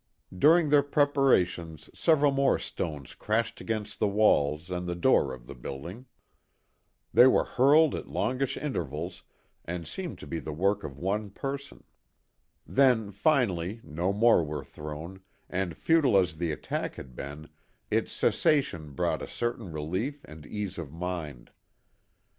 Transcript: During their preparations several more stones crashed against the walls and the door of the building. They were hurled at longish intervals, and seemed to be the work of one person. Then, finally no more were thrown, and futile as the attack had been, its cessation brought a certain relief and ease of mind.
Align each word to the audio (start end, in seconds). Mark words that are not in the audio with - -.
During 0.35 0.69
their 0.69 0.81
preparations 0.81 1.87
several 1.93 2.31
more 2.31 2.57
stones 2.57 3.13
crashed 3.13 3.61
against 3.61 3.99
the 3.99 4.07
walls 4.07 4.71
and 4.71 4.87
the 4.87 4.95
door 4.95 5.31
of 5.31 5.45
the 5.45 5.53
building. 5.53 6.07
They 7.13 7.27
were 7.27 7.43
hurled 7.43 7.93
at 7.93 8.07
longish 8.09 8.57
intervals, 8.57 9.21
and 9.63 9.87
seemed 9.87 10.17
to 10.17 10.25
be 10.25 10.39
the 10.39 10.53
work 10.53 10.83
of 10.83 10.97
one 10.97 11.29
person. 11.29 11.83
Then, 12.65 13.11
finally 13.11 13.79
no 13.83 14.11
more 14.11 14.43
were 14.43 14.63
thrown, 14.63 15.21
and 15.47 15.77
futile 15.77 16.17
as 16.17 16.37
the 16.37 16.51
attack 16.51 16.95
had 16.95 17.15
been, 17.15 17.47
its 17.91 18.11
cessation 18.11 18.93
brought 18.93 19.21
a 19.21 19.27
certain 19.27 19.71
relief 19.71 20.23
and 20.25 20.47
ease 20.47 20.79
of 20.79 20.91
mind. 20.91 21.51